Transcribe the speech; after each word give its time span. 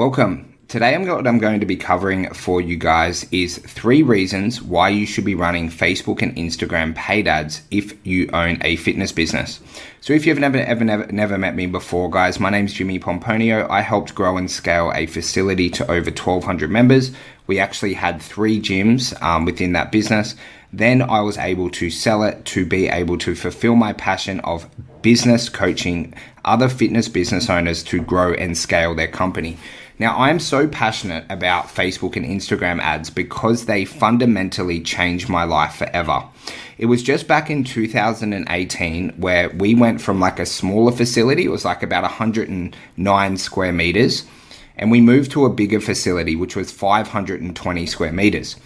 Welcome. 0.00 0.56
Today, 0.68 0.94
I'm 0.94 1.06
what 1.06 1.26
I'm 1.26 1.38
going 1.38 1.60
to 1.60 1.66
be 1.66 1.76
covering 1.76 2.32
for 2.32 2.62
you 2.62 2.78
guys 2.78 3.26
is 3.32 3.58
three 3.58 4.02
reasons 4.02 4.62
why 4.62 4.88
you 4.88 5.04
should 5.04 5.26
be 5.26 5.34
running 5.34 5.68
Facebook 5.68 6.22
and 6.22 6.34
Instagram 6.36 6.94
paid 6.94 7.28
ads 7.28 7.60
if 7.70 7.94
you 8.06 8.30
own 8.32 8.56
a 8.62 8.76
fitness 8.76 9.12
business. 9.12 9.60
So, 10.00 10.14
if 10.14 10.24
you've 10.24 10.38
never, 10.38 10.56
ever, 10.56 10.84
never, 10.84 11.06
never 11.12 11.36
met 11.36 11.54
me 11.54 11.66
before, 11.66 12.08
guys, 12.08 12.40
my 12.40 12.48
name's 12.48 12.72
Jimmy 12.72 12.98
Pomponio. 12.98 13.68
I 13.68 13.82
helped 13.82 14.14
grow 14.14 14.38
and 14.38 14.50
scale 14.50 14.90
a 14.94 15.04
facility 15.04 15.68
to 15.68 15.84
over 15.90 16.10
1,200 16.10 16.70
members. 16.70 17.12
We 17.46 17.58
actually 17.58 17.92
had 17.92 18.22
three 18.22 18.58
gyms 18.58 19.20
um, 19.22 19.44
within 19.44 19.74
that 19.74 19.92
business. 19.92 20.34
Then 20.72 21.02
I 21.02 21.20
was 21.20 21.36
able 21.36 21.68
to 21.72 21.90
sell 21.90 22.22
it 22.22 22.46
to 22.46 22.64
be 22.64 22.88
able 22.88 23.18
to 23.18 23.34
fulfill 23.34 23.76
my 23.76 23.92
passion 23.92 24.40
of 24.40 24.66
business 25.02 25.50
coaching 25.50 26.14
other 26.44 26.68
fitness 26.68 27.08
business 27.08 27.50
owners 27.50 27.82
to 27.82 28.00
grow 28.00 28.32
and 28.32 28.56
scale 28.56 28.94
their 28.94 29.08
company. 29.08 29.58
Now, 30.00 30.16
I 30.16 30.30
am 30.30 30.40
so 30.40 30.66
passionate 30.66 31.26
about 31.28 31.66
Facebook 31.66 32.16
and 32.16 32.24
Instagram 32.24 32.80
ads 32.80 33.10
because 33.10 33.66
they 33.66 33.84
fundamentally 33.84 34.80
changed 34.80 35.28
my 35.28 35.44
life 35.44 35.74
forever. 35.74 36.24
It 36.78 36.86
was 36.86 37.02
just 37.02 37.28
back 37.28 37.50
in 37.50 37.64
2018 37.64 39.10
where 39.18 39.50
we 39.50 39.74
went 39.74 40.00
from 40.00 40.18
like 40.18 40.38
a 40.38 40.46
smaller 40.46 40.90
facility, 40.90 41.44
it 41.44 41.50
was 41.50 41.66
like 41.66 41.82
about 41.82 42.04
109 42.04 43.36
square 43.36 43.72
meters, 43.74 44.24
and 44.78 44.90
we 44.90 45.02
moved 45.02 45.32
to 45.32 45.44
a 45.44 45.52
bigger 45.52 45.80
facility, 45.80 46.34
which 46.34 46.56
was 46.56 46.72
520 46.72 47.84
square 47.84 48.12
meters. 48.12 48.56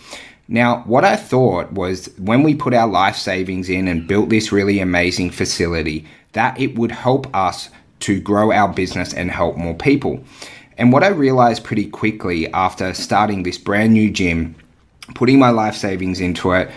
Now, 0.46 0.84
what 0.86 1.04
I 1.04 1.16
thought 1.16 1.72
was 1.72 2.16
when 2.16 2.44
we 2.44 2.54
put 2.54 2.74
our 2.74 2.86
life 2.86 3.16
savings 3.16 3.68
in 3.68 3.88
and 3.88 4.06
built 4.06 4.28
this 4.28 4.52
really 4.52 4.78
amazing 4.78 5.30
facility, 5.30 6.06
that 6.34 6.60
it 6.60 6.78
would 6.78 6.92
help 6.92 7.26
us 7.34 7.70
to 8.00 8.20
grow 8.20 8.52
our 8.52 8.68
business 8.68 9.12
and 9.12 9.30
help 9.32 9.56
more 9.56 9.74
people. 9.74 10.22
And 10.76 10.92
what 10.92 11.04
I 11.04 11.08
realized 11.08 11.64
pretty 11.64 11.86
quickly 11.86 12.52
after 12.52 12.92
starting 12.94 13.42
this 13.42 13.58
brand 13.58 13.92
new 13.92 14.10
gym, 14.10 14.56
putting 15.14 15.38
my 15.38 15.50
life 15.50 15.76
savings 15.76 16.20
into 16.20 16.52
it, 16.52 16.70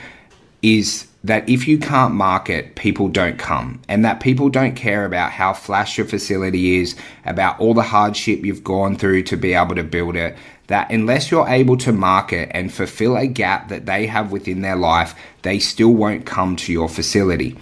is 0.61 1.08
that 1.23 1.47
if 1.49 1.67
you 1.67 1.77
can't 1.77 2.13
market, 2.13 2.75
people 2.75 3.09
don't 3.09 3.38
come. 3.38 3.81
And 3.89 4.05
that 4.05 4.19
people 4.19 4.49
don't 4.49 4.75
care 4.75 5.05
about 5.05 5.31
how 5.31 5.53
flash 5.53 5.97
your 5.97 6.07
facility 6.07 6.77
is, 6.77 6.95
about 7.25 7.59
all 7.59 7.73
the 7.73 7.81
hardship 7.81 8.45
you've 8.45 8.63
gone 8.63 8.95
through 8.95 9.23
to 9.23 9.38
be 9.38 9.53
able 9.53 9.75
to 9.75 9.83
build 9.83 10.16
it. 10.16 10.38
That 10.67 10.91
unless 10.91 11.31
you're 11.31 11.47
able 11.47 11.77
to 11.77 11.91
market 11.91 12.50
and 12.53 12.73
fulfill 12.73 13.17
a 13.17 13.27
gap 13.27 13.69
that 13.69 13.85
they 13.85 14.05
have 14.07 14.31
within 14.31 14.61
their 14.61 14.75
life, 14.75 15.16
they 15.41 15.59
still 15.59 15.94
won't 15.94 16.25
come 16.25 16.55
to 16.57 16.72
your 16.72 16.89
facility. 16.89 17.57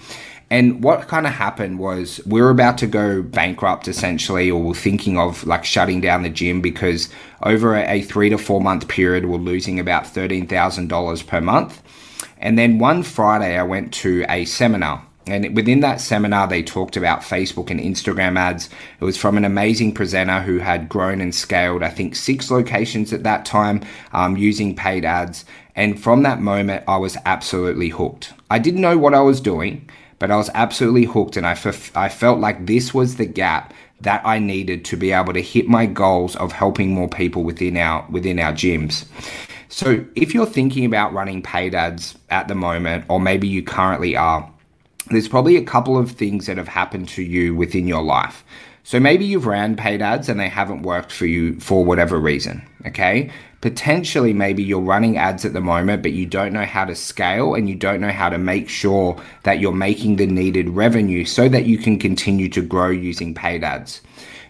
And 0.49 0.83
what 0.83 1.07
kind 1.07 1.25
of 1.25 1.33
happened 1.33 1.79
was 1.79 2.21
we 2.25 2.41
were 2.41 2.51
about 2.51 2.77
to 2.79 2.88
go 2.88 3.23
bankrupt 3.23 3.88
essentially, 3.88 4.51
or 4.51 4.61
we're 4.61 4.73
thinking 4.75 5.17
of 5.17 5.45
like 5.45 5.65
shutting 5.65 6.01
down 6.01 6.23
the 6.23 6.29
gym 6.29 6.61
because 6.61 7.09
over 7.43 7.75
a 7.75 8.01
three 8.01 8.29
to 8.29 8.38
four 8.38 8.61
month 8.61 8.88
period, 8.88 9.25
we're 9.25 9.38
losing 9.38 9.79
about 9.79 10.03
$13,000 10.03 11.27
per 11.27 11.41
month. 11.41 11.81
And 12.38 12.59
then 12.59 12.79
one 12.79 13.01
Friday, 13.01 13.57
I 13.57 13.63
went 13.63 13.93
to 13.95 14.25
a 14.29 14.45
seminar. 14.45 15.05
And 15.27 15.55
within 15.55 15.79
that 15.79 15.99
seminar, 15.99 16.47
they 16.47 16.61
talked 16.61 16.95
about 16.95 17.21
Facebook 17.21 17.71
and 17.71 17.79
Instagram 17.79 18.38
ads. 18.38 18.69
It 18.99 19.05
was 19.05 19.17
from 19.17 19.38
an 19.38 19.45
amazing 19.45 19.93
presenter 19.93 20.41
who 20.41 20.59
had 20.59 20.88
grown 20.88 21.19
and 21.19 21.33
scaled, 21.33 21.81
I 21.81 21.89
think, 21.89 22.16
six 22.16 22.51
locations 22.51 23.11
at 23.11 23.23
that 23.23 23.43
time 23.43 23.81
um, 24.13 24.38
using 24.38 24.75
paid 24.75 25.03
ads. 25.03 25.43
And 25.75 25.99
from 25.99 26.21
that 26.23 26.41
moment, 26.41 26.83
I 26.88 26.97
was 26.97 27.17
absolutely 27.25 27.89
hooked. 27.89 28.33
I 28.51 28.59
didn't 28.59 28.81
know 28.81 28.99
what 28.99 29.16
I 29.16 29.21
was 29.21 29.41
doing 29.41 29.89
but 30.19 30.31
I 30.31 30.38
was 30.38 30.49
absolutely 30.53 31.05
hooked 31.05 31.38
and 31.38 31.45
I, 31.45 31.52
f- 31.52 31.95
I 31.95 32.09
felt 32.09 32.39
like 32.39 32.66
this 32.66 32.94
was 32.94 33.16
the 33.16 33.25
gap 33.25 33.73
that 34.02 34.22
I 34.25 34.39
needed 34.39 34.85
to 34.85 34.97
be 34.97 35.11
able 35.11 35.33
to 35.33 35.41
hit 35.41 35.67
my 35.67 35.85
goals 35.85 36.35
of 36.35 36.52
helping 36.52 36.94
more 36.94 37.09
people 37.09 37.44
within 37.44 37.77
our 37.77 38.05
within 38.09 38.39
our 38.39 38.52
gyms. 38.52 39.05
So 39.69 40.05
if 40.16 40.33
you're 40.33 40.45
thinking 40.45 40.85
about 40.85 41.13
running 41.13 41.41
paid 41.41 41.75
ads 41.75 42.17
at 42.30 42.47
the 42.47 42.55
moment 42.55 43.05
or 43.09 43.19
maybe 43.19 43.47
you 43.47 43.63
currently 43.63 44.16
are, 44.16 44.50
there's 45.12 45.28
probably 45.28 45.57
a 45.57 45.63
couple 45.63 45.97
of 45.97 46.12
things 46.12 46.45
that 46.45 46.57
have 46.57 46.68
happened 46.68 47.09
to 47.09 47.23
you 47.23 47.56
within 47.56 47.88
your 47.88 48.03
life. 48.03 48.44
So 48.85 49.00
maybe 49.00 49.25
you've 49.25 49.47
ran 49.47 49.75
paid 49.75 50.03
ads 50.03 50.29
and 50.29 50.40
they 50.40 50.47
haven't 50.47 50.84
worked 50.84 51.12
for 51.12 51.25
you 51.25 51.59
for 51.59 51.84
whatever 51.84 52.19
reason, 52.19 52.62
okay? 52.85 53.31
Potentially, 53.59 54.31
maybe 54.31 54.62
you're 54.62 54.79
running 54.79 55.18
ads 55.18 55.44
at 55.44 55.53
the 55.53 55.59
moment, 55.59 56.03
but 56.03 56.12
you 56.12 56.28
don't 56.28 56.53
know 56.53 56.66
how 56.66 56.85
to 56.85 56.94
scale 56.94 57.56
and 57.56 57.68
you 57.68 57.74
don't 57.74 58.00
know 58.00 58.12
how 58.12 58.29
to 58.29 58.38
make 58.38 58.69
sure 58.69 59.19
that 59.41 59.59
you're 59.59 59.72
making 59.72 60.18
the 60.18 60.28
needed 60.28 60.69
revenue 60.69 61.25
so 61.25 61.50
that 61.50 61.66
you 61.66 61.79
can 61.79 61.97
continue 61.97 62.47
to 62.50 62.62
grow 62.62 62.91
using 62.91 63.34
paid 63.34 63.63
ads. 63.63 64.01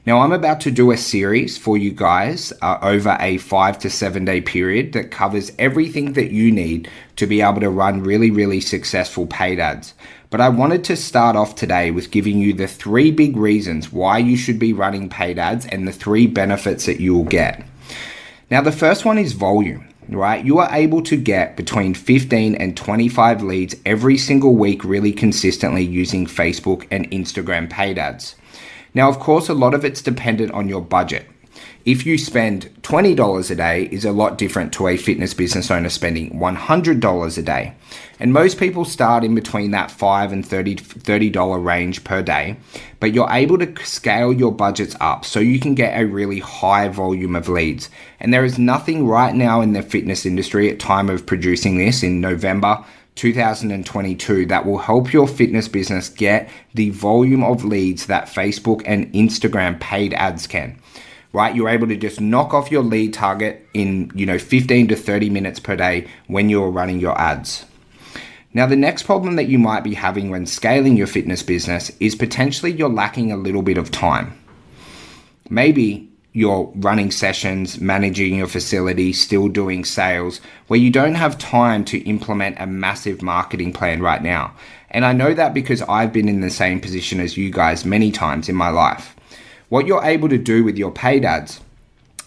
Now, 0.05 0.19
I'm 0.19 0.33
about 0.33 0.61
to 0.61 0.69
do 0.69 0.91
a 0.91 0.97
series 0.97 1.57
for 1.57 1.77
you 1.77 1.89
guys 1.89 2.53
uh, 2.61 2.77
over 2.83 3.17
a 3.19 3.39
five 3.39 3.79
to 3.79 3.89
seven 3.89 4.23
day 4.23 4.39
period 4.39 4.93
that 4.93 5.09
covers 5.09 5.51
everything 5.57 6.13
that 6.13 6.29
you 6.29 6.51
need 6.51 6.87
to 7.15 7.25
be 7.25 7.41
able 7.41 7.61
to 7.61 7.71
run 7.71 8.03
really, 8.03 8.29
really 8.29 8.61
successful 8.61 9.25
paid 9.25 9.59
ads. 9.59 9.95
But 10.29 10.41
I 10.41 10.49
wanted 10.49 10.83
to 10.83 10.95
start 10.95 11.35
off 11.35 11.55
today 11.55 11.89
with 11.89 12.11
giving 12.11 12.37
you 12.37 12.53
the 12.53 12.67
three 12.67 13.09
big 13.09 13.35
reasons 13.35 13.91
why 13.91 14.19
you 14.19 14.37
should 14.37 14.59
be 14.59 14.73
running 14.73 15.09
paid 15.09 15.39
ads 15.39 15.65
and 15.65 15.87
the 15.87 15.91
three 15.91 16.27
benefits 16.27 16.85
that 16.85 16.99
you 16.99 17.15
will 17.15 17.23
get. 17.23 17.65
Now, 18.51 18.61
the 18.61 18.71
first 18.71 19.05
one 19.05 19.17
is 19.17 19.33
volume, 19.33 19.87
right? 20.07 20.45
You 20.45 20.59
are 20.59 20.69
able 20.71 21.01
to 21.01 21.17
get 21.17 21.57
between 21.57 21.95
15 21.95 22.53
and 22.53 22.77
25 22.77 23.41
leads 23.41 23.75
every 23.87 24.19
single 24.19 24.53
week, 24.53 24.83
really 24.83 25.13
consistently 25.13 25.83
using 25.83 26.27
Facebook 26.27 26.85
and 26.91 27.09
Instagram 27.09 27.67
paid 27.71 27.97
ads. 27.97 28.35
Now, 28.95 29.09
of 29.09 29.19
course, 29.19 29.49
a 29.49 29.53
lot 29.53 29.75
of 29.75 29.85
it's 29.85 30.01
dependent 30.01 30.51
on 30.53 30.67
your 30.67 30.81
budget 30.81 31.27
if 31.85 32.03
you 32.03 32.17
spend 32.17 32.65
$20 32.81 33.51
a 33.51 33.55
day 33.55 33.83
is 33.91 34.05
a 34.05 34.11
lot 34.11 34.39
different 34.39 34.73
to 34.73 34.87
a 34.87 34.97
fitness 34.97 35.35
business 35.35 35.69
owner 35.69 35.89
spending 35.89 36.31
$100 36.31 37.37
a 37.37 37.41
day. 37.43 37.75
And 38.19 38.33
most 38.33 38.57
people 38.57 38.85
start 38.85 39.23
in 39.23 39.35
between 39.35 39.69
that 39.71 39.91
5 39.91 40.31
and 40.31 40.45
30 40.45 40.77
$30 40.77 41.63
range 41.63 42.03
per 42.03 42.23
day, 42.23 42.57
but 42.99 43.13
you're 43.13 43.29
able 43.29 43.59
to 43.59 43.85
scale 43.85 44.33
your 44.33 44.51
budgets 44.51 44.95
up 44.99 45.25
so 45.25 45.39
you 45.39 45.59
can 45.59 45.75
get 45.75 45.99
a 45.99 46.05
really 46.05 46.39
high 46.39 46.87
volume 46.87 47.35
of 47.35 47.49
leads. 47.49 47.89
And 48.19 48.33
there 48.33 48.45
is 48.45 48.57
nothing 48.57 49.05
right 49.05 49.35
now 49.35 49.61
in 49.61 49.73
the 49.73 49.83
fitness 49.83 50.25
industry 50.25 50.71
at 50.71 50.79
time 50.79 51.09
of 51.09 51.27
producing 51.27 51.77
this 51.77 52.01
in 52.01 52.19
November 52.19 52.83
2022 53.15 54.45
that 54.47 54.65
will 54.65 54.77
help 54.77 55.11
your 55.11 55.27
fitness 55.27 55.67
business 55.67 56.09
get 56.09 56.49
the 56.73 56.89
volume 56.91 57.43
of 57.43 57.63
leads 57.63 58.07
that 58.07 58.27
Facebook 58.27 58.81
and 58.85 59.11
Instagram 59.13 59.79
paid 59.79 60.13
ads 60.13 60.47
can 60.47 60.79
right? 61.35 61.53
You're 61.53 61.67
able 61.67 61.87
to 61.87 61.97
just 61.97 62.21
knock 62.21 62.53
off 62.53 62.71
your 62.71 62.81
lead 62.81 63.13
target 63.13 63.67
in, 63.73 64.09
you 64.15 64.25
know, 64.25 64.39
15 64.39 64.87
to 64.87 64.95
30 64.95 65.29
minutes 65.29 65.59
per 65.59 65.75
day 65.75 66.07
when 66.27 66.47
you're 66.47 66.69
running 66.69 66.97
your 66.97 67.19
ads. 67.19 67.65
Now, 68.53 68.65
the 68.65 68.77
next 68.77 69.03
problem 69.03 69.35
that 69.35 69.49
you 69.49 69.59
might 69.59 69.83
be 69.83 69.95
having 69.95 70.29
when 70.29 70.45
scaling 70.45 70.95
your 70.95 71.07
fitness 71.07 71.43
business 71.43 71.91
is 71.99 72.15
potentially 72.15 72.71
you're 72.71 72.87
lacking 72.87 73.33
a 73.33 73.37
little 73.37 73.61
bit 73.61 73.77
of 73.77 73.91
time. 73.91 74.39
Maybe 75.49 76.09
you're 76.35 76.69
running 76.75 77.11
sessions, 77.11 77.79
managing 77.79 78.35
your 78.35 78.47
facility, 78.47 79.13
still 79.13 79.47
doing 79.47 79.85
sales, 79.85 80.41
where 80.67 80.79
you 80.79 80.91
don't 80.91 81.15
have 81.15 81.37
time 81.37 81.85
to 81.85 81.97
implement 81.99 82.59
a 82.59 82.67
massive 82.67 83.21
marketing 83.21 83.71
plan 83.71 84.01
right 84.01 84.21
now. 84.21 84.53
And 84.91 85.05
I 85.05 85.13
know 85.13 85.33
that 85.33 85.53
because 85.53 85.81
I've 85.83 86.11
been 86.11 86.27
in 86.27 86.41
the 86.41 86.49
same 86.49 86.81
position 86.81 87.21
as 87.21 87.37
you 87.37 87.51
guys 87.51 87.85
many 87.85 88.11
times 88.11 88.49
in 88.49 88.55
my 88.55 88.69
life. 88.69 89.15
What 89.69 89.87
you're 89.87 90.03
able 90.03 90.27
to 90.27 90.37
do 90.37 90.65
with 90.65 90.77
your 90.77 90.91
paid 90.91 91.23
ads 91.23 91.61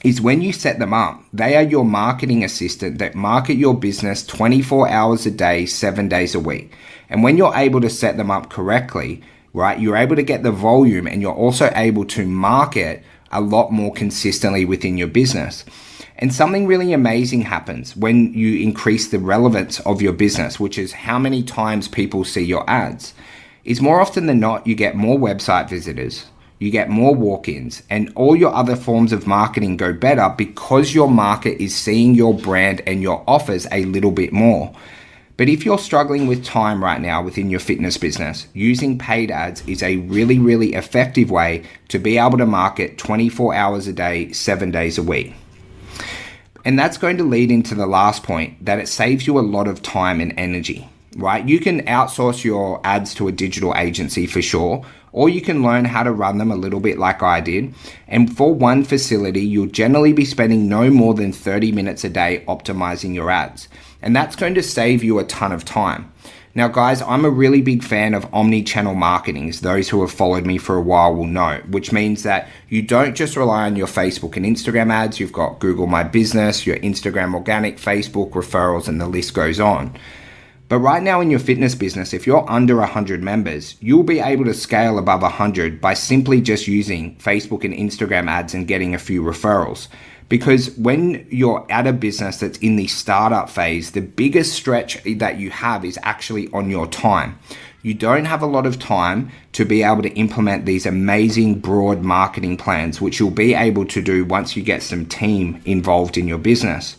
is 0.02 0.22
when 0.22 0.40
you 0.40 0.54
set 0.54 0.78
them 0.78 0.94
up, 0.94 1.22
they 1.34 1.54
are 1.56 1.62
your 1.62 1.84
marketing 1.84 2.42
assistant 2.42 2.96
that 2.98 3.14
market 3.14 3.58
your 3.58 3.78
business 3.78 4.24
24 4.24 4.88
hours 4.88 5.26
a 5.26 5.30
day, 5.30 5.66
seven 5.66 6.08
days 6.08 6.34
a 6.34 6.40
week. 6.40 6.72
And 7.10 7.22
when 7.22 7.36
you're 7.36 7.54
able 7.54 7.82
to 7.82 7.90
set 7.90 8.16
them 8.16 8.30
up 8.30 8.48
correctly, 8.48 9.22
right, 9.52 9.78
you're 9.78 9.96
able 9.98 10.16
to 10.16 10.22
get 10.22 10.44
the 10.44 10.50
volume 10.50 11.06
and 11.06 11.20
you're 11.20 11.34
also 11.34 11.70
able 11.74 12.06
to 12.06 12.24
market 12.24 13.04
a 13.32 13.40
lot 13.40 13.72
more 13.72 13.92
consistently 13.92 14.64
within 14.64 14.96
your 14.96 15.08
business. 15.08 15.64
And 16.16 16.34
something 16.34 16.66
really 16.66 16.92
amazing 16.92 17.42
happens 17.42 17.96
when 17.96 18.34
you 18.34 18.60
increase 18.60 19.08
the 19.08 19.20
relevance 19.20 19.78
of 19.80 20.02
your 20.02 20.12
business, 20.12 20.58
which 20.58 20.76
is 20.76 20.92
how 20.92 21.18
many 21.18 21.42
times 21.42 21.86
people 21.86 22.24
see 22.24 22.42
your 22.42 22.68
ads. 22.68 23.14
Is 23.64 23.80
more 23.80 24.00
often 24.00 24.26
than 24.26 24.40
not, 24.40 24.66
you 24.66 24.74
get 24.74 24.96
more 24.96 25.18
website 25.18 25.68
visitors, 25.68 26.26
you 26.58 26.70
get 26.70 26.88
more 26.88 27.14
walk 27.14 27.48
ins, 27.48 27.82
and 27.88 28.10
all 28.16 28.34
your 28.34 28.52
other 28.52 28.74
forms 28.74 29.12
of 29.12 29.26
marketing 29.26 29.76
go 29.76 29.92
better 29.92 30.34
because 30.36 30.94
your 30.94 31.08
market 31.08 31.62
is 31.62 31.76
seeing 31.76 32.14
your 32.14 32.34
brand 32.34 32.82
and 32.86 33.00
your 33.00 33.22
offers 33.28 33.66
a 33.70 33.84
little 33.84 34.10
bit 34.10 34.32
more. 34.32 34.74
But 35.38 35.48
if 35.48 35.64
you're 35.64 35.78
struggling 35.78 36.26
with 36.26 36.44
time 36.44 36.84
right 36.84 37.00
now 37.00 37.22
within 37.22 37.48
your 37.48 37.60
fitness 37.60 37.96
business, 37.96 38.48
using 38.52 38.98
paid 38.98 39.30
ads 39.30 39.66
is 39.66 39.82
a 39.82 39.96
really, 39.98 40.38
really 40.38 40.74
effective 40.74 41.30
way 41.30 41.62
to 41.88 41.98
be 41.98 42.18
able 42.18 42.36
to 42.38 42.44
market 42.44 42.98
24 42.98 43.54
hours 43.54 43.86
a 43.86 43.92
day, 43.92 44.32
seven 44.32 44.70
days 44.70 44.98
a 44.98 45.02
week. 45.02 45.32
And 46.64 46.76
that's 46.76 46.98
going 46.98 47.16
to 47.18 47.24
lead 47.24 47.52
into 47.52 47.74
the 47.76 47.86
last 47.86 48.24
point 48.24 48.62
that 48.64 48.80
it 48.80 48.88
saves 48.88 49.26
you 49.26 49.38
a 49.38 49.40
lot 49.40 49.68
of 49.68 49.80
time 49.80 50.20
and 50.20 50.34
energy 50.36 50.88
right? 51.16 51.46
You 51.48 51.58
can 51.58 51.84
outsource 51.86 52.44
your 52.44 52.80
ads 52.84 53.12
to 53.14 53.28
a 53.28 53.32
digital 53.32 53.74
agency 53.74 54.26
for 54.26 54.40
sure, 54.40 54.84
or 55.12 55.28
you 55.28 55.40
can 55.40 55.62
learn 55.62 55.84
how 55.84 56.04
to 56.04 56.12
run 56.12 56.38
them 56.38 56.50
a 56.50 56.56
little 56.56 56.80
bit 56.80 56.98
like 56.98 57.22
I 57.22 57.40
did. 57.40 57.74
And 58.06 58.34
for 58.34 58.54
one 58.54 58.84
facility, 58.84 59.40
you'll 59.40 59.66
generally 59.66 60.12
be 60.12 60.24
spending 60.24 60.68
no 60.68 60.90
more 60.90 61.14
than 61.14 61.32
30 61.32 61.72
minutes 61.72 62.04
a 62.04 62.08
day 62.08 62.44
optimizing 62.46 63.14
your 63.14 63.30
ads. 63.30 63.68
And 64.00 64.14
that's 64.14 64.36
going 64.36 64.54
to 64.54 64.62
save 64.62 65.02
you 65.02 65.18
a 65.18 65.24
ton 65.24 65.52
of 65.52 65.64
time. 65.64 66.12
Now, 66.54 66.66
guys, 66.66 67.02
I'm 67.02 67.24
a 67.24 67.30
really 67.30 67.62
big 67.62 67.84
fan 67.84 68.14
of 68.14 68.26
omni 68.34 68.64
channel 68.64 68.94
marketing, 68.94 69.48
as 69.48 69.60
those 69.60 69.88
who 69.88 70.00
have 70.00 70.10
followed 70.10 70.44
me 70.44 70.58
for 70.58 70.76
a 70.76 70.82
while 70.82 71.14
will 71.14 71.26
know, 71.26 71.60
which 71.68 71.92
means 71.92 72.24
that 72.24 72.48
you 72.68 72.82
don't 72.82 73.14
just 73.14 73.36
rely 73.36 73.66
on 73.66 73.76
your 73.76 73.86
Facebook 73.86 74.36
and 74.36 74.44
Instagram 74.44 74.90
ads. 74.90 75.20
You've 75.20 75.32
got 75.32 75.60
Google 75.60 75.86
My 75.86 76.02
Business, 76.02 76.66
your 76.66 76.76
Instagram 76.78 77.34
organic, 77.34 77.76
Facebook 77.76 78.32
referrals, 78.32 78.88
and 78.88 79.00
the 79.00 79.06
list 79.06 79.34
goes 79.34 79.60
on. 79.60 79.96
But 80.68 80.80
right 80.80 81.02
now 81.02 81.20
in 81.20 81.30
your 81.30 81.40
fitness 81.40 81.74
business, 81.74 82.12
if 82.12 82.26
you're 82.26 82.50
under 82.50 82.76
100 82.76 83.22
members, 83.22 83.76
you'll 83.80 84.02
be 84.02 84.20
able 84.20 84.44
to 84.44 84.52
scale 84.52 84.98
above 84.98 85.22
100 85.22 85.80
by 85.80 85.94
simply 85.94 86.40
just 86.40 86.66
using 86.66 87.16
Facebook 87.16 87.64
and 87.64 87.72
Instagram 87.72 88.28
ads 88.28 88.52
and 88.52 88.68
getting 88.68 88.94
a 88.94 88.98
few 88.98 89.22
referrals. 89.22 89.88
Because 90.28 90.76
when 90.76 91.26
you're 91.30 91.66
at 91.70 91.86
a 91.86 91.92
business 91.92 92.38
that's 92.38 92.58
in 92.58 92.76
the 92.76 92.86
startup 92.86 93.48
phase, 93.48 93.92
the 93.92 94.02
biggest 94.02 94.52
stretch 94.52 95.02
that 95.04 95.38
you 95.38 95.50
have 95.50 95.84
is 95.84 95.98
actually 96.02 96.48
on 96.52 96.68
your 96.70 96.86
time. 96.86 97.38
You 97.82 97.94
don't 97.94 98.26
have 98.26 98.42
a 98.42 98.46
lot 98.46 98.66
of 98.66 98.78
time 98.78 99.30
to 99.52 99.64
be 99.64 99.82
able 99.82 100.02
to 100.02 100.12
implement 100.14 100.66
these 100.66 100.84
amazing 100.84 101.60
broad 101.60 102.02
marketing 102.02 102.56
plans, 102.56 103.00
which 103.00 103.18
you'll 103.18 103.30
be 103.30 103.54
able 103.54 103.86
to 103.86 104.02
do 104.02 104.24
once 104.24 104.56
you 104.56 104.62
get 104.62 104.82
some 104.82 105.06
team 105.06 105.62
involved 105.64 106.18
in 106.18 106.28
your 106.28 106.38
business. 106.38 106.96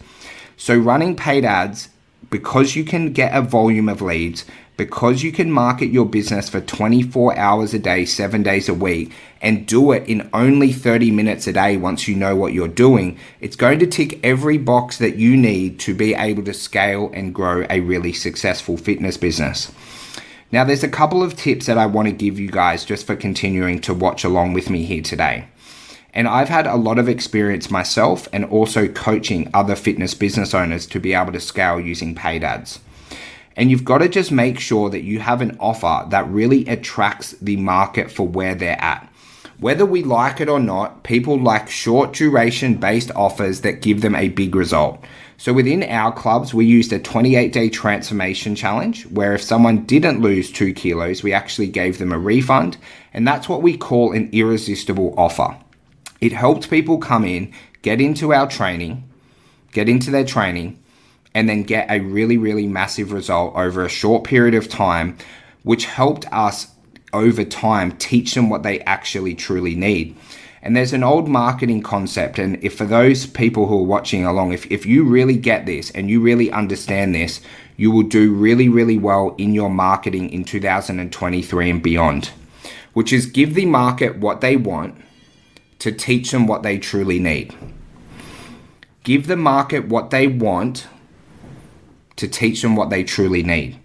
So, 0.57 0.77
running 0.77 1.15
paid 1.15 1.45
ads, 1.45 1.89
because 2.29 2.75
you 2.75 2.83
can 2.83 3.13
get 3.13 3.35
a 3.35 3.41
volume 3.41 3.89
of 3.89 4.01
leads, 4.01 4.45
because 4.79 5.23
you 5.23 5.31
can 5.33 5.51
market 5.51 5.87
your 5.87 6.05
business 6.05 6.47
for 6.47 6.61
24 6.61 7.37
hours 7.37 7.73
a 7.73 7.79
day, 7.79 8.05
seven 8.05 8.41
days 8.41 8.69
a 8.69 8.73
week, 8.73 9.11
and 9.41 9.67
do 9.67 9.91
it 9.91 10.07
in 10.07 10.29
only 10.33 10.71
30 10.71 11.11
minutes 11.11 11.47
a 11.47 11.51
day 11.51 11.75
once 11.75 12.07
you 12.07 12.15
know 12.15 12.33
what 12.33 12.53
you're 12.53 12.69
doing, 12.69 13.19
it's 13.41 13.57
going 13.57 13.77
to 13.77 13.85
tick 13.85 14.17
every 14.23 14.57
box 14.57 14.97
that 14.97 15.17
you 15.17 15.35
need 15.35 15.81
to 15.81 15.93
be 15.93 16.13
able 16.13 16.45
to 16.45 16.53
scale 16.53 17.11
and 17.13 17.35
grow 17.35 17.65
a 17.69 17.81
really 17.81 18.13
successful 18.13 18.77
fitness 18.77 19.17
business. 19.17 19.69
Now, 20.49 20.63
there's 20.63 20.85
a 20.85 20.87
couple 20.87 21.21
of 21.21 21.35
tips 21.35 21.65
that 21.65 21.77
I 21.77 21.85
want 21.85 22.07
to 22.07 22.13
give 22.13 22.39
you 22.39 22.49
guys 22.49 22.85
just 22.85 23.05
for 23.05 23.17
continuing 23.17 23.81
to 23.81 23.93
watch 23.93 24.23
along 24.23 24.53
with 24.53 24.69
me 24.69 24.85
here 24.85 25.03
today. 25.03 25.45
And 26.13 26.25
I've 26.25 26.47
had 26.47 26.67
a 26.67 26.77
lot 26.77 26.99
of 26.99 27.09
experience 27.09 27.69
myself 27.69 28.29
and 28.31 28.45
also 28.45 28.87
coaching 28.87 29.51
other 29.53 29.75
fitness 29.75 30.13
business 30.13 30.53
owners 30.53 30.87
to 30.87 31.01
be 31.01 31.13
able 31.13 31.33
to 31.33 31.41
scale 31.41 31.81
using 31.81 32.15
paid 32.15 32.45
ads. 32.45 32.79
And 33.59 33.69
you've 33.69 33.83
got 33.83 33.97
to 33.97 34.07
just 34.07 34.31
make 34.31 34.57
sure 34.57 34.89
that 34.89 35.03
you 35.03 35.19
have 35.19 35.41
an 35.41 35.57
offer 35.59 36.07
that 36.11 36.29
really 36.29 36.65
attracts 36.67 37.31
the 37.41 37.57
market 37.57 38.09
for 38.09 38.25
where 38.25 38.55
they're 38.55 38.81
at. 38.81 39.11
Whether 39.59 39.85
we 39.85 40.01
like 40.01 40.39
it 40.39 40.47
or 40.47 40.61
not, 40.61 41.03
people 41.03 41.37
like 41.37 41.69
short 41.69 42.13
duration 42.13 42.75
based 42.75 43.11
offers 43.17 43.59
that 43.61 43.81
give 43.81 43.99
them 43.99 44.15
a 44.15 44.29
big 44.29 44.55
result. 44.55 45.03
So 45.35 45.51
within 45.51 45.83
our 45.83 46.13
clubs, 46.13 46.53
we 46.53 46.65
used 46.65 46.93
a 46.93 46.99
28 46.99 47.51
day 47.51 47.67
transformation 47.67 48.55
challenge 48.55 49.05
where 49.07 49.33
if 49.33 49.41
someone 49.41 49.83
didn't 49.83 50.21
lose 50.21 50.49
two 50.49 50.73
kilos, 50.73 51.21
we 51.21 51.33
actually 51.33 51.67
gave 51.67 51.97
them 51.97 52.13
a 52.13 52.17
refund. 52.17 52.77
And 53.13 53.27
that's 53.27 53.49
what 53.49 53.61
we 53.61 53.75
call 53.75 54.13
an 54.13 54.29
irresistible 54.31 55.13
offer. 55.17 55.57
It 56.21 56.31
helped 56.31 56.69
people 56.69 56.97
come 56.97 57.25
in, 57.25 57.51
get 57.81 57.99
into 57.99 58.33
our 58.33 58.47
training, 58.47 59.03
get 59.73 59.89
into 59.89 60.11
their 60.11 60.25
training, 60.25 60.81
and 61.33 61.47
then 61.47 61.63
get 61.63 61.89
a 61.89 61.99
really, 61.99 62.37
really 62.37 62.67
massive 62.67 63.11
result 63.11 63.55
over 63.55 63.83
a 63.83 63.89
short 63.89 64.23
period 64.23 64.55
of 64.55 64.67
time, 64.67 65.17
which 65.63 65.85
helped 65.85 66.25
us 66.31 66.71
over 67.13 67.43
time 67.43 67.91
teach 67.97 68.33
them 68.33 68.49
what 68.49 68.63
they 68.63 68.79
actually 68.81 69.35
truly 69.35 69.75
need. 69.75 70.15
And 70.61 70.75
there's 70.75 70.93
an 70.93 71.03
old 71.03 71.29
marketing 71.29 71.81
concept. 71.83 72.37
And 72.37 72.61
if 72.63 72.75
for 72.77 72.85
those 72.85 73.25
people 73.25 73.67
who 73.67 73.79
are 73.79 73.85
watching 73.85 74.25
along, 74.25 74.51
if, 74.51 74.69
if 74.71 74.85
you 74.85 75.03
really 75.03 75.37
get 75.37 75.65
this 75.65 75.89
and 75.91 76.09
you 76.09 76.19
really 76.19 76.51
understand 76.51 77.15
this, 77.15 77.41
you 77.77 77.91
will 77.91 78.03
do 78.03 78.33
really, 78.33 78.67
really 78.67 78.97
well 78.97 79.35
in 79.37 79.53
your 79.53 79.69
marketing 79.69 80.29
in 80.31 80.43
2023 80.43 81.69
and 81.69 81.81
beyond, 81.81 82.31
which 82.93 83.13
is 83.13 83.25
give 83.25 83.53
the 83.53 83.65
market 83.65 84.17
what 84.17 84.41
they 84.41 84.57
want 84.57 85.01
to 85.79 85.91
teach 85.93 86.31
them 86.31 86.45
what 86.45 86.61
they 86.61 86.77
truly 86.77 87.19
need. 87.19 87.55
Give 89.03 89.27
the 89.27 89.37
market 89.37 89.87
what 89.87 90.09
they 90.09 90.27
want 90.27 90.87
to 92.19 92.27
teach 92.27 92.61
them 92.61 92.75
what 92.75 92.89
they 92.89 93.03
truly 93.03 93.43
need. 93.43 93.79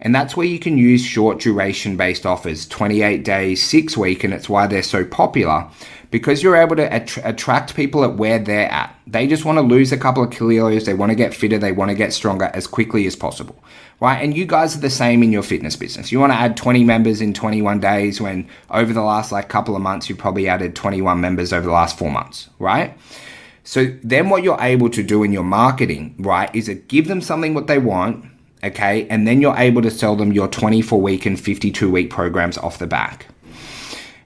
And 0.00 0.14
that's 0.14 0.36
where 0.36 0.46
you 0.46 0.58
can 0.58 0.76
use 0.76 1.02
short 1.02 1.40
duration 1.40 1.96
based 1.96 2.26
offers, 2.26 2.66
28 2.66 3.24
days, 3.24 3.62
six 3.62 3.96
week, 3.96 4.24
and 4.24 4.34
it's 4.34 4.48
why 4.48 4.66
they're 4.66 4.82
so 4.82 5.04
popular 5.04 5.68
because 6.10 6.42
you're 6.42 6.56
able 6.56 6.76
to 6.76 6.94
att- 6.94 7.18
attract 7.24 7.74
people 7.74 8.04
at 8.04 8.14
where 8.14 8.38
they're 8.38 8.70
at. 8.70 8.94
They 9.06 9.26
just 9.26 9.44
want 9.44 9.58
to 9.58 9.62
lose 9.62 9.92
a 9.92 9.96
couple 9.96 10.22
of 10.22 10.30
kilos, 10.30 10.84
they 10.84 10.94
want 10.94 11.10
to 11.10 11.16
get 11.16 11.34
fitter, 11.34 11.58
they 11.58 11.72
want 11.72 11.90
to 11.90 11.96
get 11.96 12.12
stronger 12.12 12.50
as 12.54 12.66
quickly 12.66 13.06
as 13.06 13.16
possible, 13.16 13.56
right? 14.00 14.22
And 14.22 14.36
you 14.36 14.46
guys 14.46 14.76
are 14.76 14.80
the 14.80 14.90
same 14.90 15.22
in 15.22 15.32
your 15.32 15.42
fitness 15.42 15.76
business. 15.76 16.12
You 16.12 16.20
want 16.20 16.32
to 16.32 16.38
add 16.38 16.56
20 16.56 16.84
members 16.84 17.20
in 17.20 17.34
21 17.34 17.80
days 17.80 18.20
when 18.20 18.48
over 18.70 18.92
the 18.92 19.02
last 19.02 19.32
like 19.32 19.48
couple 19.48 19.76
of 19.76 19.82
months, 19.82 20.08
you 20.08 20.16
probably 20.16 20.48
added 20.48 20.74
21 20.74 21.20
members 21.20 21.52
over 21.52 21.66
the 21.66 21.72
last 21.72 21.98
four 21.98 22.10
months, 22.10 22.48
right? 22.58 22.96
So 23.66 23.92
then 24.04 24.30
what 24.30 24.44
you're 24.44 24.60
able 24.60 24.88
to 24.90 25.02
do 25.02 25.24
in 25.24 25.32
your 25.32 25.42
marketing, 25.42 26.14
right, 26.20 26.54
is 26.54 26.66
to 26.66 26.74
give 26.74 27.08
them 27.08 27.20
something 27.20 27.52
what 27.52 27.66
they 27.66 27.78
want, 27.78 28.24
okay, 28.62 29.08
and 29.08 29.26
then 29.26 29.40
you're 29.40 29.56
able 29.56 29.82
to 29.82 29.90
sell 29.90 30.14
them 30.14 30.32
your 30.32 30.46
24 30.46 31.00
week 31.00 31.26
and 31.26 31.38
52 31.38 31.90
week 31.90 32.08
programs 32.08 32.56
off 32.58 32.78
the 32.78 32.86
back. 32.86 33.26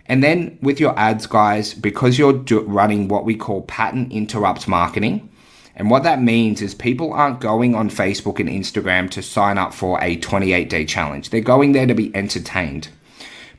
And 0.05 0.23
then 0.23 0.59
with 0.61 0.79
your 0.79 0.97
ads, 0.99 1.27
guys, 1.27 1.73
because 1.73 2.19
you're 2.19 2.35
do- 2.35 2.61
running 2.61 3.09
what 3.09 3.25
we 3.25 3.35
call 3.35 3.63
pattern 3.63 4.09
interrupt 4.11 4.69
marketing, 4.69 5.31
and 5.75 5.89
what 5.89 6.03
that 6.03 6.21
means 6.21 6.61
is 6.61 6.75
people 6.75 7.15
aren't 7.15 7.41
going 7.41 7.75
on 7.75 7.89
Facebook 7.89 8.41
and 8.41 8.49
Instagram 8.49 9.09
to 9.09 9.23
sign 9.23 9.57
up 9.57 9.73
for 9.73 9.99
a 10.03 10.17
28 10.17 10.69
day 10.69 10.85
challenge. 10.85 11.31
They're 11.31 11.41
going 11.41 11.73
there 11.73 11.87
to 11.87 11.95
be 11.95 12.15
entertained. 12.15 12.89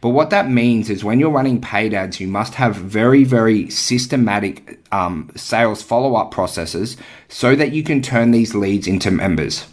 But 0.02 0.10
what 0.10 0.32
that 0.32 0.50
means 0.50 0.90
is 0.90 1.04
when 1.04 1.20
you're 1.20 1.30
running 1.30 1.62
paid 1.62 1.94
ads, 1.94 2.20
you 2.20 2.28
must 2.28 2.56
have 2.56 2.76
very, 2.76 3.24
very 3.24 3.70
systematic 3.70 4.80
um, 4.92 5.32
sales 5.36 5.84
follow 5.84 6.16
up 6.16 6.32
processes 6.32 6.98
so 7.30 7.56
that 7.56 7.72
you 7.72 7.84
can 7.84 8.02
turn 8.02 8.32
these 8.32 8.56
leads 8.56 8.88
into 8.88 9.12
members. 9.12 9.68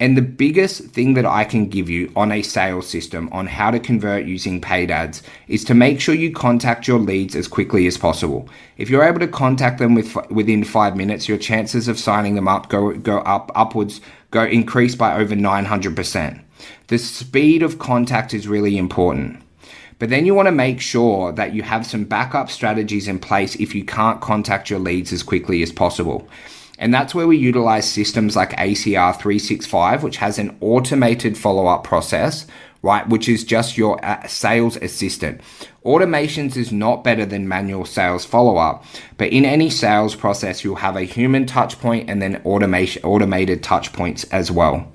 And 0.00 0.16
the 0.16 0.22
biggest 0.22 0.84
thing 0.84 1.14
that 1.14 1.26
I 1.26 1.42
can 1.42 1.66
give 1.66 1.90
you 1.90 2.12
on 2.14 2.30
a 2.30 2.42
sales 2.42 2.88
system 2.88 3.28
on 3.32 3.48
how 3.48 3.72
to 3.72 3.80
convert 3.80 4.26
using 4.26 4.60
paid 4.60 4.92
ads 4.92 5.24
is 5.48 5.64
to 5.64 5.74
make 5.74 6.00
sure 6.00 6.14
you 6.14 6.32
contact 6.32 6.86
your 6.86 7.00
leads 7.00 7.34
as 7.34 7.48
quickly 7.48 7.88
as 7.88 7.98
possible. 7.98 8.48
If 8.76 8.88
you're 8.88 9.02
able 9.02 9.18
to 9.18 9.26
contact 9.26 9.80
them 9.80 9.96
with, 9.96 10.14
within 10.30 10.62
five 10.62 10.96
minutes, 10.96 11.28
your 11.28 11.36
chances 11.36 11.88
of 11.88 11.98
signing 11.98 12.36
them 12.36 12.46
up 12.46 12.68
go, 12.68 12.92
go 12.92 13.18
up 13.18 13.50
upwards, 13.56 14.00
go 14.30 14.44
increase 14.44 14.94
by 14.94 15.18
over 15.18 15.34
900%. 15.34 16.44
The 16.86 16.98
speed 16.98 17.64
of 17.64 17.80
contact 17.80 18.32
is 18.32 18.46
really 18.46 18.78
important. 18.78 19.42
But 19.98 20.10
then 20.10 20.26
you 20.26 20.34
want 20.34 20.46
to 20.46 20.52
make 20.52 20.80
sure 20.80 21.32
that 21.32 21.54
you 21.54 21.62
have 21.62 21.86
some 21.86 22.04
backup 22.04 22.50
strategies 22.50 23.08
in 23.08 23.18
place 23.18 23.56
if 23.56 23.74
you 23.74 23.84
can't 23.84 24.20
contact 24.20 24.70
your 24.70 24.78
leads 24.78 25.12
as 25.12 25.22
quickly 25.22 25.62
as 25.62 25.72
possible. 25.72 26.28
And 26.78 26.94
that's 26.94 27.14
where 27.14 27.26
we 27.26 27.36
utilize 27.36 27.90
systems 27.90 28.36
like 28.36 28.52
ACR 28.52 29.12
365, 29.12 30.04
which 30.04 30.18
has 30.18 30.38
an 30.38 30.56
automated 30.60 31.36
follow 31.36 31.66
up 31.66 31.82
process, 31.82 32.46
right? 32.82 33.08
Which 33.08 33.28
is 33.28 33.42
just 33.42 33.76
your 33.76 34.02
uh, 34.04 34.24
sales 34.28 34.76
assistant. 34.76 35.40
Automations 35.84 36.56
is 36.56 36.70
not 36.70 37.02
better 37.02 37.26
than 37.26 37.48
manual 37.48 37.84
sales 37.84 38.24
follow 38.24 38.56
up, 38.56 38.84
but 39.16 39.32
in 39.32 39.44
any 39.44 39.70
sales 39.70 40.14
process, 40.14 40.62
you'll 40.62 40.76
have 40.76 40.96
a 40.96 41.02
human 41.02 41.46
touch 41.46 41.80
point 41.80 42.08
and 42.08 42.22
then 42.22 42.36
automation, 42.44 43.02
automated 43.02 43.64
touch 43.64 43.92
points 43.92 44.22
as 44.24 44.50
well. 44.50 44.92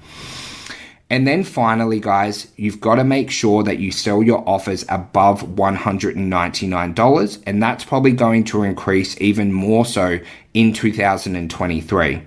And 1.09 1.27
then 1.27 1.43
finally, 1.43 1.99
guys, 1.99 2.47
you've 2.55 2.81
got 2.81 2.95
to 2.95 3.03
make 3.03 3.29
sure 3.29 3.61
that 3.63 3.79
you 3.79 3.91
sell 3.91 4.23
your 4.23 4.47
offers 4.49 4.85
above 4.89 5.43
$199. 5.43 7.43
And 7.45 7.61
that's 7.61 7.83
probably 7.83 8.13
going 8.13 8.45
to 8.45 8.63
increase 8.63 9.19
even 9.21 9.53
more 9.53 9.85
so 9.85 10.19
in 10.53 10.73
2023. 10.73 12.23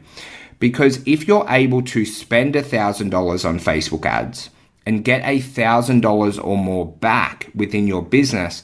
Because 0.58 1.02
if 1.06 1.26
you're 1.26 1.46
able 1.48 1.82
to 1.82 2.04
spend 2.04 2.54
$1,000 2.54 3.44
on 3.44 3.58
Facebook 3.58 4.06
ads 4.06 4.50
and 4.86 5.04
get 5.04 5.22
$1,000 5.22 6.44
or 6.44 6.56
more 6.56 6.86
back 6.86 7.50
within 7.54 7.86
your 7.86 8.02
business, 8.02 8.62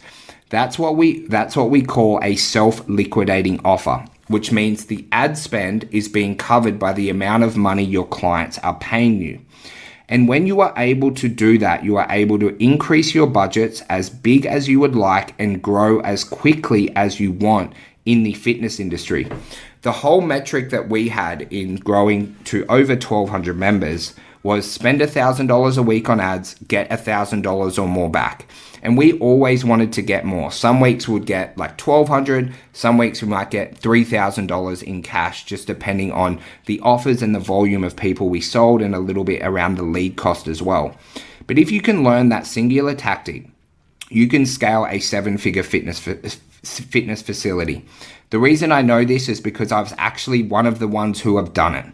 that's 0.48 0.78
what 0.78 0.96
we 0.96 1.26
that's 1.28 1.56
what 1.56 1.70
we 1.70 1.82
call 1.82 2.20
a 2.22 2.36
self-liquidating 2.36 3.58
offer, 3.64 4.04
which 4.28 4.52
means 4.52 4.84
the 4.84 5.06
ad 5.10 5.38
spend 5.38 5.88
is 5.90 6.08
being 6.08 6.36
covered 6.36 6.78
by 6.78 6.92
the 6.92 7.08
amount 7.08 7.42
of 7.42 7.56
money 7.56 7.82
your 7.82 8.06
clients 8.06 8.58
are 8.58 8.74
paying 8.74 9.20
you. 9.20 9.40
And 10.12 10.28
when 10.28 10.46
you 10.46 10.60
are 10.60 10.74
able 10.76 11.14
to 11.14 11.26
do 11.26 11.56
that, 11.56 11.84
you 11.84 11.96
are 11.96 12.06
able 12.10 12.38
to 12.40 12.54
increase 12.62 13.14
your 13.14 13.26
budgets 13.26 13.80
as 13.88 14.10
big 14.10 14.44
as 14.44 14.68
you 14.68 14.78
would 14.78 14.94
like 14.94 15.34
and 15.38 15.62
grow 15.62 16.00
as 16.00 16.22
quickly 16.22 16.94
as 16.94 17.18
you 17.18 17.32
want 17.32 17.72
in 18.04 18.22
the 18.22 18.34
fitness 18.34 18.78
industry. 18.78 19.26
The 19.80 19.92
whole 19.92 20.20
metric 20.20 20.68
that 20.68 20.90
we 20.90 21.08
had 21.08 21.50
in 21.50 21.76
growing 21.76 22.36
to 22.44 22.66
over 22.68 22.92
1200 22.92 23.56
members 23.56 24.14
was 24.42 24.70
spend 24.70 25.00
$1,000 25.00 25.78
a 25.78 25.82
week 25.82 26.08
on 26.08 26.20
ads, 26.20 26.56
get 26.66 26.90
$1,000 26.90 27.82
or 27.82 27.88
more 27.88 28.10
back. 28.10 28.46
And 28.82 28.98
we 28.98 29.12
always 29.18 29.64
wanted 29.64 29.92
to 29.92 30.02
get 30.02 30.24
more. 30.24 30.50
Some 30.50 30.80
weeks 30.80 31.06
we'd 31.06 31.24
get 31.24 31.56
like 31.56 31.80
1200 31.80 32.52
some 32.72 32.98
weeks 32.98 33.22
we 33.22 33.28
might 33.28 33.50
get 33.50 33.80
$3,000 33.80 34.82
in 34.82 35.02
cash, 35.02 35.44
just 35.44 35.68
depending 35.68 36.10
on 36.10 36.40
the 36.66 36.80
offers 36.80 37.22
and 37.22 37.34
the 37.34 37.38
volume 37.38 37.84
of 37.84 37.94
people 37.94 38.28
we 38.28 38.40
sold 38.40 38.82
and 38.82 38.94
a 38.94 38.98
little 38.98 39.24
bit 39.24 39.42
around 39.42 39.76
the 39.76 39.84
lead 39.84 40.16
cost 40.16 40.48
as 40.48 40.60
well. 40.60 40.96
But 41.46 41.58
if 41.58 41.70
you 41.70 41.80
can 41.80 42.02
learn 42.02 42.28
that 42.30 42.46
singular 42.46 42.94
tactic, 42.94 43.46
you 44.08 44.26
can 44.26 44.46
scale 44.46 44.86
a 44.86 44.98
seven 44.98 45.38
figure 45.38 45.62
fitness, 45.62 46.00
fitness 46.00 47.22
facility. 47.22 47.84
The 48.30 48.38
reason 48.38 48.72
I 48.72 48.82
know 48.82 49.04
this 49.04 49.28
is 49.28 49.40
because 49.40 49.70
I 49.70 49.80
was 49.80 49.94
actually 49.98 50.42
one 50.42 50.66
of 50.66 50.80
the 50.80 50.88
ones 50.88 51.20
who 51.20 51.36
have 51.36 51.52
done 51.52 51.74
it 51.74 51.86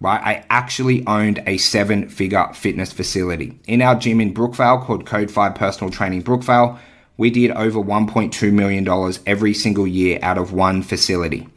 right? 0.00 0.20
I 0.20 0.44
actually 0.50 1.06
owned 1.06 1.42
a 1.46 1.58
seven 1.58 2.08
figure 2.08 2.48
fitness 2.54 2.92
facility 2.92 3.58
in 3.66 3.82
our 3.82 3.94
gym 3.94 4.20
in 4.20 4.32
Brookvale 4.32 4.84
called 4.84 5.06
Code 5.06 5.30
5 5.30 5.54
Personal 5.54 5.90
Training 5.90 6.22
Brookvale. 6.22 6.78
We 7.16 7.30
did 7.30 7.50
over 7.50 7.80
$1.2 7.80 8.52
million 8.52 9.14
every 9.26 9.54
single 9.54 9.86
year 9.86 10.18
out 10.22 10.38
of 10.38 10.52
one 10.52 10.82
facility. 10.82 11.48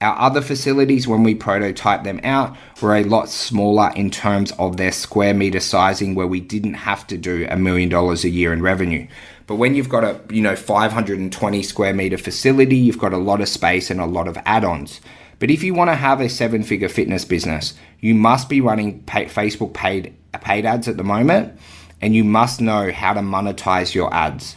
Our 0.00 0.18
other 0.18 0.40
facilities, 0.40 1.06
when 1.06 1.24
we 1.24 1.34
prototyped 1.34 2.04
them 2.04 2.20
out, 2.24 2.56
were 2.80 2.96
a 2.96 3.04
lot 3.04 3.28
smaller 3.28 3.92
in 3.94 4.10
terms 4.10 4.50
of 4.52 4.78
their 4.78 4.92
square 4.92 5.34
meter 5.34 5.60
sizing, 5.60 6.14
where 6.14 6.26
we 6.26 6.40
didn't 6.40 6.74
have 6.74 7.06
to 7.08 7.18
do 7.18 7.46
a 7.50 7.58
million 7.58 7.90
dollars 7.90 8.24
a 8.24 8.30
year 8.30 8.50
in 8.54 8.62
revenue. 8.62 9.06
But 9.46 9.56
when 9.56 9.74
you've 9.74 9.90
got 9.90 10.04
a 10.04 10.18
you 10.32 10.40
know 10.40 10.56
520 10.56 11.62
square 11.62 11.92
meter 11.92 12.16
facility, 12.16 12.76
you've 12.76 12.98
got 12.98 13.12
a 13.12 13.18
lot 13.18 13.42
of 13.42 13.48
space 13.48 13.90
and 13.90 14.00
a 14.00 14.06
lot 14.06 14.26
of 14.26 14.38
add-ons. 14.46 15.02
But 15.40 15.50
if 15.50 15.64
you 15.64 15.74
want 15.74 15.90
to 15.90 15.96
have 15.96 16.20
a 16.20 16.28
seven 16.28 16.62
figure 16.62 16.90
fitness 16.90 17.24
business, 17.24 17.74
you 17.98 18.14
must 18.14 18.48
be 18.48 18.60
running 18.60 19.02
pay, 19.04 19.24
Facebook 19.24 19.72
paid, 19.72 20.14
paid 20.42 20.66
ads 20.66 20.86
at 20.86 20.98
the 20.98 21.02
moment, 21.02 21.58
and 22.00 22.14
you 22.14 22.24
must 22.24 22.60
know 22.60 22.92
how 22.92 23.14
to 23.14 23.20
monetize 23.20 23.94
your 23.94 24.12
ads. 24.14 24.56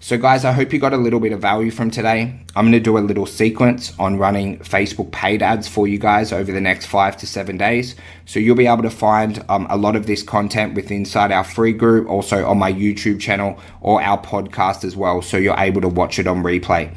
So, 0.00 0.18
guys, 0.18 0.44
I 0.44 0.52
hope 0.52 0.72
you 0.72 0.78
got 0.78 0.92
a 0.92 0.98
little 0.98 1.20
bit 1.20 1.32
of 1.32 1.40
value 1.40 1.70
from 1.70 1.90
today. 1.90 2.38
I'm 2.54 2.64
going 2.64 2.72
to 2.72 2.80
do 2.80 2.98
a 2.98 3.00
little 3.00 3.24
sequence 3.24 3.98
on 3.98 4.18
running 4.18 4.58
Facebook 4.58 5.10
paid 5.12 5.42
ads 5.42 5.66
for 5.66 5.86
you 5.88 5.98
guys 5.98 6.30
over 6.30 6.52
the 6.52 6.60
next 6.60 6.86
five 6.86 7.16
to 7.18 7.26
seven 7.26 7.56
days. 7.56 7.94
So, 8.26 8.38
you'll 8.38 8.56
be 8.56 8.66
able 8.66 8.82
to 8.82 8.90
find 8.90 9.42
um, 9.48 9.66
a 9.70 9.78
lot 9.78 9.96
of 9.96 10.06
this 10.06 10.22
content 10.22 10.74
within 10.74 10.98
inside 10.98 11.32
our 11.32 11.44
free 11.44 11.72
group, 11.72 12.08
also 12.08 12.46
on 12.46 12.58
my 12.58 12.70
YouTube 12.70 13.18
channel 13.18 13.58
or 13.80 14.02
our 14.02 14.20
podcast 14.20 14.84
as 14.84 14.94
well. 14.94 15.22
So, 15.22 15.38
you're 15.38 15.58
able 15.58 15.80
to 15.80 15.88
watch 15.88 16.18
it 16.18 16.26
on 16.26 16.42
replay 16.42 16.94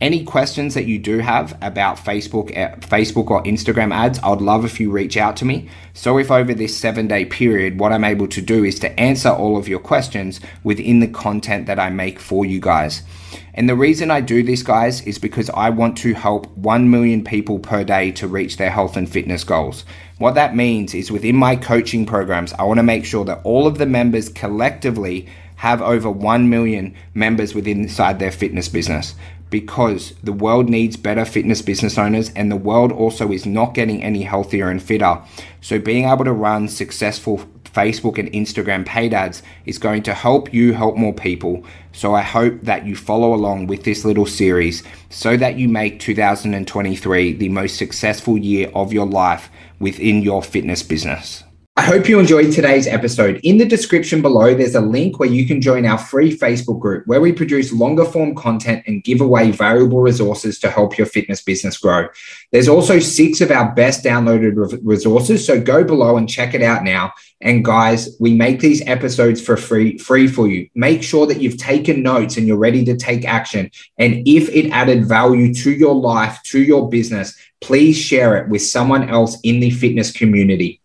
any 0.00 0.24
questions 0.24 0.72
that 0.74 0.86
you 0.86 0.98
do 0.98 1.18
have 1.18 1.58
about 1.60 1.98
Facebook, 1.98 2.56
uh, 2.56 2.74
Facebook 2.76 3.30
or 3.30 3.42
Instagram 3.44 3.92
ads, 3.92 4.18
I'd 4.22 4.40
love 4.40 4.64
if 4.64 4.80
you 4.80 4.90
reach 4.90 5.18
out 5.18 5.36
to 5.38 5.44
me. 5.44 5.68
So 5.92 6.18
if 6.18 6.30
over 6.30 6.54
this 6.54 6.76
seven 6.76 7.06
day 7.06 7.26
period, 7.26 7.78
what 7.78 7.92
I'm 7.92 8.04
able 8.04 8.26
to 8.28 8.40
do 8.40 8.64
is 8.64 8.78
to 8.78 8.98
answer 8.98 9.28
all 9.28 9.58
of 9.58 9.68
your 9.68 9.78
questions 9.78 10.40
within 10.64 11.00
the 11.00 11.08
content 11.08 11.66
that 11.66 11.78
I 11.78 11.90
make 11.90 12.18
for 12.18 12.46
you 12.46 12.60
guys. 12.60 13.02
And 13.52 13.68
the 13.68 13.76
reason 13.76 14.10
I 14.10 14.22
do 14.22 14.42
this, 14.42 14.62
guys, 14.62 15.02
is 15.02 15.18
because 15.18 15.50
I 15.50 15.68
want 15.68 15.98
to 15.98 16.14
help 16.14 16.46
1 16.56 16.90
million 16.90 17.22
people 17.22 17.58
per 17.58 17.84
day 17.84 18.10
to 18.12 18.26
reach 18.26 18.56
their 18.56 18.70
health 18.70 18.96
and 18.96 19.10
fitness 19.10 19.44
goals. 19.44 19.84
What 20.16 20.34
that 20.34 20.56
means 20.56 20.94
is 20.94 21.12
within 21.12 21.36
my 21.36 21.56
coaching 21.56 22.06
programs, 22.06 22.54
I 22.54 22.62
want 22.62 22.78
to 22.78 22.84
make 22.84 23.04
sure 23.04 23.24
that 23.26 23.40
all 23.44 23.66
of 23.66 23.76
the 23.76 23.86
members 23.86 24.30
collectively 24.30 25.28
have 25.56 25.82
over 25.82 26.10
1 26.10 26.48
million 26.48 26.94
members 27.12 27.54
within 27.54 27.82
inside 27.82 28.18
their 28.18 28.32
fitness 28.32 28.68
business 28.68 29.14
because 29.50 30.14
the 30.22 30.32
world 30.32 30.68
needs 30.68 30.96
better 30.96 31.24
fitness 31.24 31.60
business 31.60 31.98
owners 31.98 32.30
and 32.34 32.50
the 32.50 32.56
world 32.56 32.92
also 32.92 33.32
is 33.32 33.44
not 33.44 33.74
getting 33.74 34.02
any 34.02 34.22
healthier 34.22 34.70
and 34.70 34.82
fitter. 34.82 35.20
So 35.60 35.78
being 35.78 36.08
able 36.08 36.24
to 36.24 36.32
run 36.32 36.68
successful 36.68 37.44
Facebook 37.64 38.18
and 38.18 38.32
Instagram 38.32 38.84
paid 38.84 39.14
ads 39.14 39.42
is 39.66 39.78
going 39.78 40.02
to 40.04 40.14
help 40.14 40.52
you 40.52 40.72
help 40.72 40.96
more 40.96 41.14
people. 41.14 41.64
So 41.92 42.14
I 42.14 42.22
hope 42.22 42.62
that 42.62 42.86
you 42.86 42.96
follow 42.96 43.34
along 43.34 43.66
with 43.66 43.84
this 43.84 44.04
little 44.04 44.26
series 44.26 44.82
so 45.08 45.36
that 45.36 45.56
you 45.56 45.68
make 45.68 46.00
2023 46.00 47.32
the 47.34 47.48
most 47.48 47.76
successful 47.76 48.38
year 48.38 48.70
of 48.74 48.92
your 48.92 49.06
life 49.06 49.50
within 49.78 50.22
your 50.22 50.42
fitness 50.42 50.82
business. 50.82 51.44
I 51.76 51.82
hope 51.82 52.08
you 52.08 52.18
enjoyed 52.18 52.52
today's 52.52 52.88
episode. 52.88 53.40
In 53.44 53.56
the 53.56 53.64
description 53.64 54.20
below, 54.20 54.54
there's 54.54 54.74
a 54.74 54.80
link 54.80 55.18
where 55.20 55.28
you 55.28 55.46
can 55.46 55.60
join 55.62 55.86
our 55.86 55.96
free 55.96 56.36
Facebook 56.36 56.80
group 56.80 57.06
where 57.06 57.20
we 57.20 57.32
produce 57.32 57.72
longer 57.72 58.04
form 58.04 58.34
content 58.34 58.82
and 58.88 59.04
give 59.04 59.20
away 59.20 59.52
valuable 59.52 60.00
resources 60.00 60.58
to 60.58 60.70
help 60.70 60.98
your 60.98 61.06
fitness 61.06 61.42
business 61.42 61.78
grow. 61.78 62.08
There's 62.50 62.68
also 62.68 62.98
six 62.98 63.40
of 63.40 63.52
our 63.52 63.72
best 63.72 64.04
downloaded 64.04 64.80
resources. 64.82 65.46
So 65.46 65.60
go 65.60 65.84
below 65.84 66.16
and 66.16 66.28
check 66.28 66.54
it 66.54 66.62
out 66.62 66.82
now. 66.82 67.12
And 67.40 67.64
guys, 67.64 68.16
we 68.18 68.34
make 68.34 68.58
these 68.58 68.86
episodes 68.86 69.40
for 69.40 69.56
free, 69.56 69.96
free 69.96 70.26
for 70.26 70.48
you. 70.48 70.68
Make 70.74 71.04
sure 71.04 71.26
that 71.28 71.40
you've 71.40 71.56
taken 71.56 72.02
notes 72.02 72.36
and 72.36 72.48
you're 72.48 72.58
ready 72.58 72.84
to 72.84 72.96
take 72.96 73.24
action. 73.24 73.70
And 73.96 74.26
if 74.26 74.48
it 74.50 74.70
added 74.70 75.06
value 75.06 75.54
to 75.54 75.72
your 75.72 75.94
life, 75.94 76.42
to 76.46 76.60
your 76.60 76.90
business, 76.90 77.38
please 77.60 77.96
share 77.96 78.36
it 78.36 78.48
with 78.48 78.60
someone 78.60 79.08
else 79.08 79.38
in 79.44 79.60
the 79.60 79.70
fitness 79.70 80.12
community. 80.12 80.79